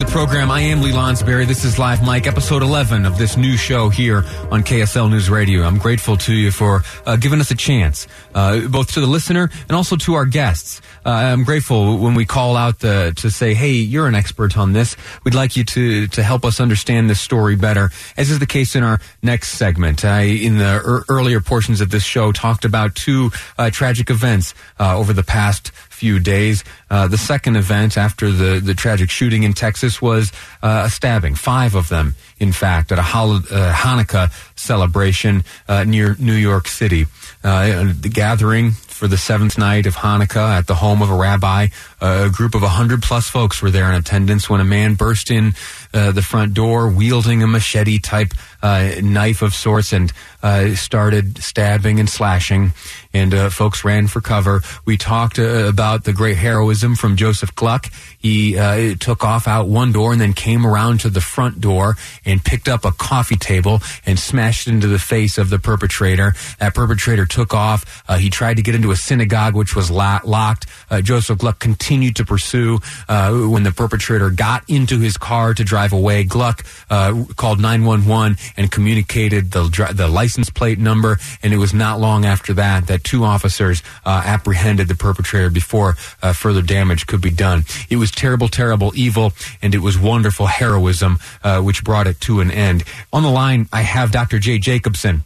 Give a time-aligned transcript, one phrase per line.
[0.00, 1.44] The program, I am Lee Lonsberry.
[1.44, 5.64] This is Live Mic, episode 11 of this new show here on KSL News Radio.
[5.64, 9.50] I'm grateful to you for uh, giving us a chance, uh, both to the listener
[9.62, 10.80] and also to our guests.
[11.04, 14.96] Uh, I'm grateful when we call out to say, hey, you're an expert on this.
[15.24, 18.76] We'd like you to, to help us understand this story better, as is the case
[18.76, 20.04] in our next segment.
[20.04, 24.54] I, in the er- earlier portions of this show, talked about two uh, tragic events
[24.78, 26.62] uh, over the past few days.
[26.90, 31.34] Uh, the second event after the, the tragic shooting in Texas was uh, a stabbing,
[31.34, 36.68] five of them, in fact, at a Hol- uh, Hanukkah celebration uh, near New York
[36.68, 37.06] City.
[37.42, 41.68] Uh, the gathering for the seventh night of Hanukkah at the home of a rabbi.
[42.00, 45.30] Uh, a group of 100 plus folks were there in attendance when a man burst
[45.30, 45.52] in
[45.92, 48.32] uh, the front door wielding a machete type
[48.62, 52.72] uh, knife of sorts and uh, started stabbing and slashing.
[53.12, 54.60] And uh, folks ran for cover.
[54.84, 57.86] We talked uh, about the great heroism from Joseph Gluck.
[58.18, 58.52] He
[58.96, 62.68] took off out one door and then came around to the front door and picked
[62.68, 66.34] up a coffee table and smashed it into the face of the perpetrator.
[66.58, 68.02] That perpetrator took off.
[68.18, 70.66] he tried to get into a synagogue, which was locked.
[71.02, 72.78] Joseph Gluck continued to pursue.
[73.08, 79.50] when the perpetrator got into his car to drive away, Gluck called 911 and communicated
[79.52, 81.18] the the license plate number.
[81.42, 85.96] And it was not long after that that two officers uh, apprehended the perpetrator before
[86.22, 87.64] uh, further damage could be done.
[87.88, 89.32] It was terrible, terrible evil,
[89.62, 92.84] and it was wonderful heroism uh, which brought it to an end.
[93.12, 94.38] On the line, I have Dr.
[94.38, 95.24] Jay Jacobson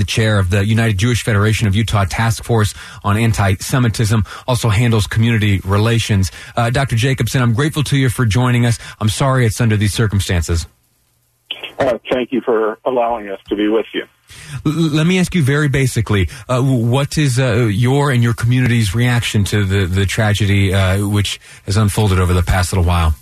[0.00, 2.74] the chair of the United Jewish Federation of Utah Task Force
[3.04, 6.32] on Anti-Semitism, also handles community relations.
[6.56, 6.96] Uh, Dr.
[6.96, 8.78] Jacobson, I'm grateful to you for joining us.
[8.98, 10.66] I'm sorry it's under these circumstances.
[11.78, 14.04] Uh, thank you for allowing us to be with you.
[14.64, 19.44] Let me ask you very basically, uh, what is uh, your and your community's reaction
[19.44, 23.14] to the, the tragedy uh, which has unfolded over the past little while?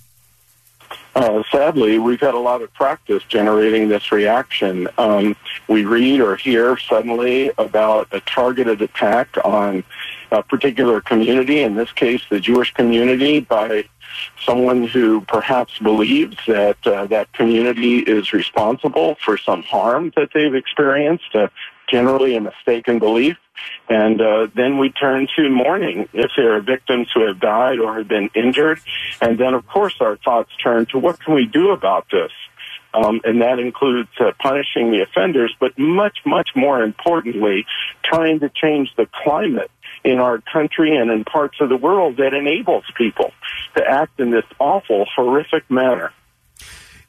[1.18, 4.86] Uh, sadly, we've had a lot of practice generating this reaction.
[4.98, 5.34] Um,
[5.66, 9.82] we read or hear suddenly about a targeted attack on
[10.30, 13.88] a particular community, in this case, the Jewish community, by
[14.46, 20.54] someone who perhaps believes that uh, that community is responsible for some harm that they've
[20.54, 21.34] experienced,
[21.90, 23.36] generally a mistaken belief.
[23.88, 27.98] And uh, then we turn to mourning if there are victims who have died or
[27.98, 28.80] have been injured.
[29.20, 32.30] And then, of course, our thoughts turn to what can we do about this?
[32.94, 37.66] Um, and that includes uh, punishing the offenders, but much, much more importantly,
[38.02, 39.70] trying to change the climate
[40.04, 43.32] in our country and in parts of the world that enables people
[43.76, 46.12] to act in this awful, horrific manner.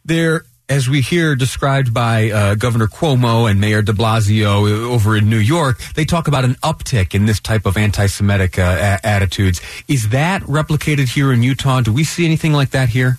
[0.04, 5.30] There, as we hear described by uh, Governor Cuomo and Mayor de Blasio over in
[5.30, 9.06] New York, they talk about an uptick in this type of anti Semitic uh, a-
[9.06, 9.62] attitudes.
[9.88, 11.82] Is that replicated here in Utah?
[11.82, 13.18] Do we see anything like that here?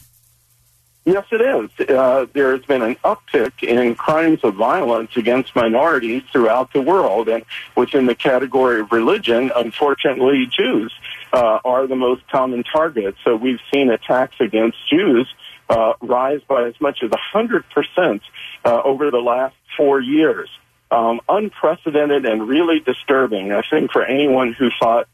[1.04, 1.88] Yes, it is.
[1.88, 7.28] Uh, there has been an uptick in crimes of violence against minorities throughout the world,
[7.28, 7.42] and
[7.74, 10.92] within the category of religion, unfortunately, Jews
[11.32, 13.16] uh, are the most common target.
[13.24, 15.26] So we've seen attacks against Jews
[15.70, 18.20] uh, rise by as much as 100%
[18.64, 20.50] uh, over the last four years.
[20.90, 25.06] Um, unprecedented and really disturbing, I think, for anyone who thought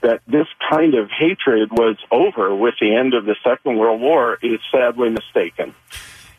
[0.00, 4.38] that this kind of hatred was over with the end of the Second World War
[4.40, 5.74] is sadly mistaken.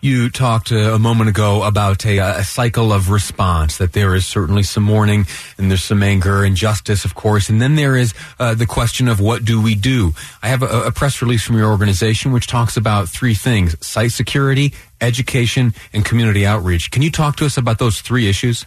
[0.01, 4.25] You talked uh, a moment ago about a, a, cycle of response, that there is
[4.25, 5.25] certainly some mourning
[5.57, 7.49] and there's some anger and justice, of course.
[7.49, 10.13] And then there is uh, the question of what do we do?
[10.43, 14.11] I have a, a press release from your organization which talks about three things site
[14.11, 16.91] security, education, and community outreach.
[16.91, 18.65] Can you talk to us about those three issues?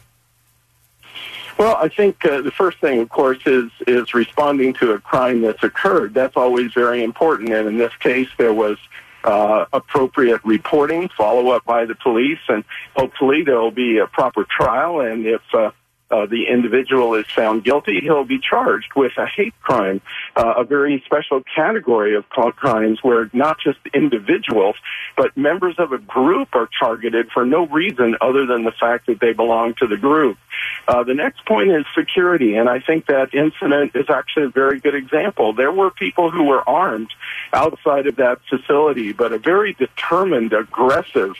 [1.59, 5.41] Well, I think uh, the first thing, of course, is is responding to a crime
[5.43, 6.15] that's occurred.
[6.15, 8.79] That's always very important, and in this case, there was
[9.25, 12.65] uh, appropriate reporting, follow up by the police, and
[12.97, 15.01] hopefully there will be a proper trial.
[15.01, 15.71] And if uh,
[16.11, 20.01] uh, the individual is found guilty, he'll be charged with a hate crime,
[20.37, 24.77] uh, a very special category of crimes where not just individuals,
[25.17, 29.21] but members of a group are targeted for no reason other than the fact that
[29.21, 30.39] they belong to the group.
[30.87, 34.81] Uh, the next point is security, and I think that incident is actually a very
[34.81, 35.53] good example.
[35.53, 37.11] There were people who were armed
[37.53, 41.35] outside of that facility, but a very determined, aggressive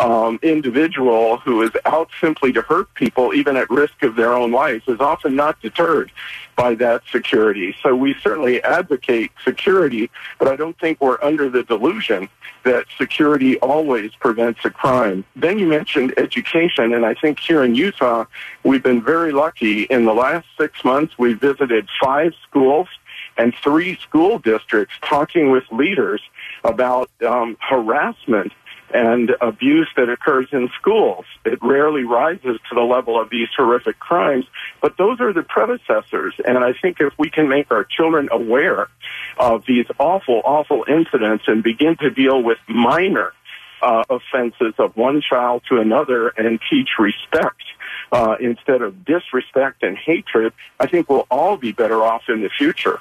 [0.00, 4.52] um, individual who is out simply to hurt people, even at risk of their own
[4.52, 6.10] life, is often not deterred
[6.56, 7.74] by that security.
[7.82, 12.28] So we certainly advocate security, but I don't think we're under the delusion
[12.64, 15.24] that security always prevents a crime.
[15.34, 18.26] Then you mentioned education, and I think here in Utah,
[18.64, 19.84] we've been very lucky.
[19.84, 22.88] In the last six months, we visited five schools
[23.38, 26.20] and three school districts talking with leaders
[26.64, 28.52] about um, harassment
[28.92, 31.24] and abuse that occurs in schools.
[31.44, 34.46] It rarely rises to the level of these horrific crimes,
[34.80, 36.34] but those are the predecessors.
[36.44, 38.88] And I think if we can make our children aware
[39.38, 43.32] of these awful, awful incidents and begin to deal with minor
[43.82, 47.62] uh, offenses of one child to another and teach respect
[48.12, 52.50] uh, instead of disrespect and hatred, I think we'll all be better off in the
[52.50, 53.00] future.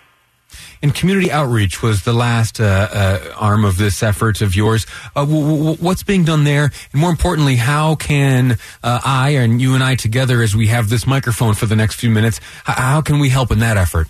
[0.82, 4.86] And community outreach was the last uh, uh, arm of this effort of yours.
[5.16, 6.72] Uh, w- w- what's being done there?
[6.92, 10.90] And more importantly, how can uh, I and you and I together, as we have
[10.90, 14.08] this microphone for the next few minutes, h- how can we help in that effort?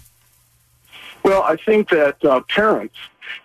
[1.24, 2.96] Well, I think that uh, parents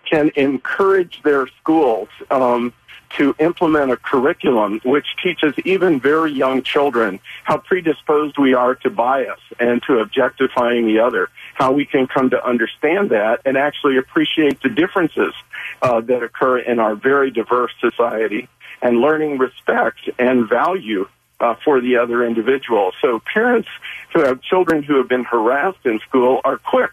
[0.09, 2.73] can encourage their schools um,
[3.17, 8.89] to implement a curriculum which teaches even very young children how predisposed we are to
[8.89, 13.97] bias and to objectifying the other, how we can come to understand that and actually
[13.97, 15.33] appreciate the differences
[15.81, 18.47] uh, that occur in our very diverse society
[18.81, 21.07] and learning respect and value
[21.39, 22.91] uh, for the other individual.
[23.01, 23.69] So parents
[24.13, 26.91] who have children who have been harassed in school are quick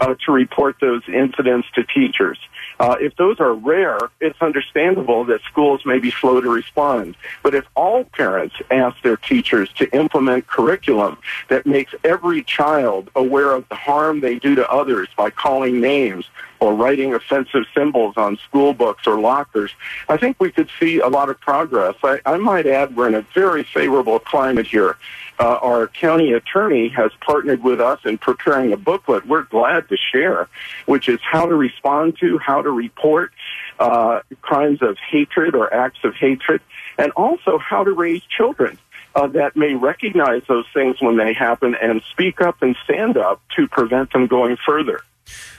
[0.00, 2.38] uh, to report those incidents to teachers.
[2.78, 7.16] Uh, if those are rare, it's understandable that schools may be slow to respond.
[7.42, 13.52] But if all parents ask their teachers to implement curriculum that makes every child aware
[13.52, 16.26] of the harm they do to others by calling names
[16.60, 19.72] or writing offensive symbols on school books or lockers,
[20.08, 21.94] I think we could see a lot of progress.
[22.02, 24.96] I, I might add we're in a very favorable climate here.
[25.38, 29.96] Uh, our county attorney has partnered with us in preparing a booklet we're glad to
[29.96, 30.48] share,
[30.86, 33.32] which is how to respond to, how to report
[33.78, 36.62] uh, crimes of hatred or acts of hatred,
[36.98, 38.78] and also how to raise children.
[39.14, 43.40] Uh, that may recognize those things when they happen and speak up and stand up
[43.56, 45.02] to prevent them going further.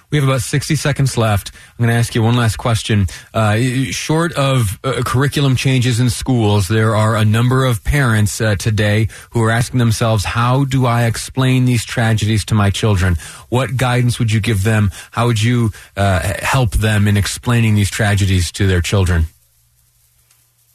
[0.09, 1.51] We have about 60 seconds left.
[1.53, 3.07] I'm going to ask you one last question.
[3.33, 3.57] Uh,
[3.91, 9.09] short of uh, curriculum changes in schools, there are a number of parents uh, today
[9.31, 13.17] who are asking themselves, how do I explain these tragedies to my children?
[13.49, 14.91] What guidance would you give them?
[15.11, 19.25] How would you uh, help them in explaining these tragedies to their children?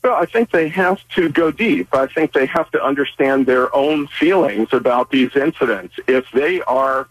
[0.05, 1.95] Well, I think they have to go deep.
[1.95, 5.95] I think they have to understand their own feelings about these incidents.
[6.07, 7.09] If they are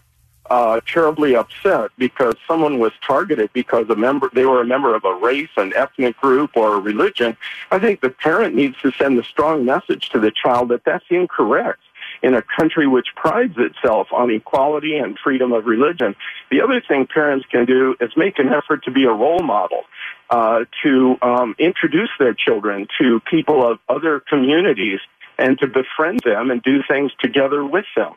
[0.52, 5.02] uh, terribly upset because someone was targeted because a member they were a member of
[5.02, 7.34] a race, an ethnic group, or a religion.
[7.70, 11.06] I think the parent needs to send a strong message to the child that that's
[11.08, 11.80] incorrect
[12.22, 16.14] in a country which prides itself on equality and freedom of religion.
[16.50, 19.84] The other thing parents can do is make an effort to be a role model.
[20.28, 24.98] Uh, to um, introduce their children to people of other communities
[25.38, 28.14] and to befriend them and do things together with them.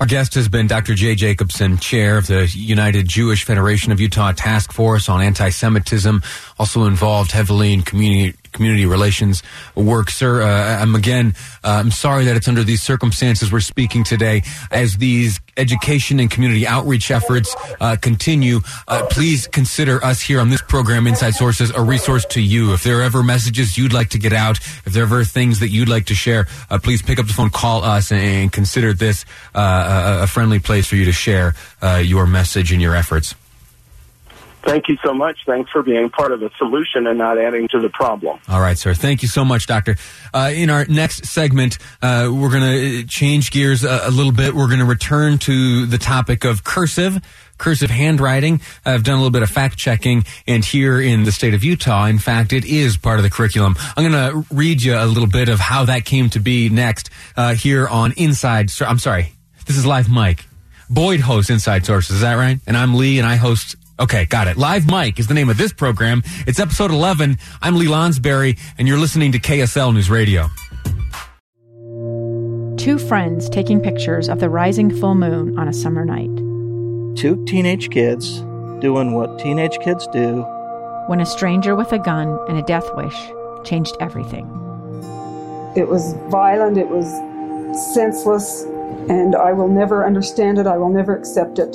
[0.00, 0.94] Our guest has been Dr.
[0.94, 6.22] Jay Jacobson, chair of the United Jewish Federation of Utah Task Force on Anti-Semitism,
[6.56, 9.44] also involved heavily in community community relations
[9.76, 10.42] work, sir.
[10.42, 14.42] Uh, I'm again, uh, I'm sorry that it's under these circumstances we're speaking today.
[14.72, 20.50] As these education and community outreach efforts uh, continue, uh, please consider us here on
[20.50, 22.72] this program, Inside Sources, a resource to you.
[22.74, 25.60] If there are ever messages you'd like to get out, if there are ever things
[25.60, 28.52] that you'd like to share, uh, please pick up the phone, call us, and, and
[28.52, 29.24] consider this
[29.54, 31.54] uh, a friendly place for you to share
[32.02, 33.36] your message and your efforts.
[34.68, 35.38] Thank you so much.
[35.46, 38.38] Thanks for being part of the solution and not adding to the problem.
[38.48, 38.92] All right, sir.
[38.92, 39.96] Thank you so much, Doctor.
[40.34, 44.52] Uh, in our next segment, uh, we're going to change gears a, a, little bit.
[44.52, 47.18] We're going to return to the topic of cursive.
[47.56, 48.60] Cursive handwriting.
[48.84, 52.04] I've done a little bit of fact checking, and here in the state of Utah,
[52.04, 53.74] in fact, it is part of the curriculum.
[53.96, 57.08] I'm going to read you a little bit of how that came to be next
[57.38, 58.70] uh, here on Inside.
[58.82, 59.32] I'm sorry,
[59.66, 60.44] this is Live Mic.
[60.90, 62.60] Boyd hosts Inside Sources, is that right?
[62.66, 64.56] And I'm Lee, and I host Okay, got it.
[64.56, 66.22] Live Mic is the name of this program.
[66.46, 67.36] It's episode 11.
[67.60, 70.48] I'm Lee Lonsberry, and you're listening to KSL News Radio.
[72.76, 76.30] Two friends taking pictures of the rising full moon on a summer night.
[77.18, 78.38] Two teenage kids
[78.80, 80.42] doing what teenage kids do.
[81.08, 83.16] When a stranger with a gun and a death wish
[83.64, 84.46] changed everything.
[85.76, 87.08] It was violent, it was
[87.94, 88.62] senseless,
[89.08, 90.68] and I will never understand it.
[90.68, 91.74] I will never accept it.